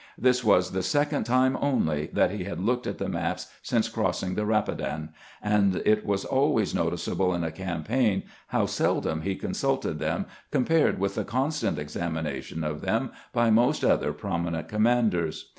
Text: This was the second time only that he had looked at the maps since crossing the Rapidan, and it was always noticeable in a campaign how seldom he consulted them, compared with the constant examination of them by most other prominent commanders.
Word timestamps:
This 0.17 0.43
was 0.43 0.71
the 0.71 0.81
second 0.81 1.25
time 1.25 1.55
only 1.61 2.07
that 2.13 2.31
he 2.31 2.45
had 2.45 2.59
looked 2.59 2.87
at 2.87 2.97
the 2.97 3.07
maps 3.07 3.51
since 3.61 3.87
crossing 3.87 4.33
the 4.33 4.47
Rapidan, 4.47 5.09
and 5.43 5.75
it 5.85 6.03
was 6.07 6.25
always 6.25 6.73
noticeable 6.73 7.35
in 7.35 7.43
a 7.43 7.51
campaign 7.51 8.23
how 8.47 8.65
seldom 8.65 9.21
he 9.21 9.35
consulted 9.35 9.99
them, 9.99 10.25
compared 10.49 10.97
with 10.97 11.13
the 11.13 11.23
constant 11.23 11.77
examination 11.77 12.63
of 12.63 12.81
them 12.81 13.11
by 13.31 13.51
most 13.51 13.85
other 13.85 14.11
prominent 14.11 14.67
commanders. 14.67 15.49